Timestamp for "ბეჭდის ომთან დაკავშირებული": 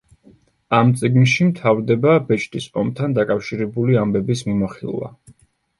2.31-4.03